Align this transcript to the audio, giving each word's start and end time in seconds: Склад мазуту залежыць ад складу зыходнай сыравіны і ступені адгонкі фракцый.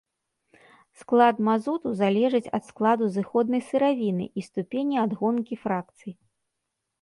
Склад 1.01 1.35
мазуту 1.47 1.91
залежыць 1.99 2.49
ад 2.59 2.63
складу 2.69 3.05
зыходнай 3.19 3.61
сыравіны 3.69 4.25
і 4.43 4.47
ступені 4.49 4.95
адгонкі 5.05 5.55
фракцый. 5.69 6.11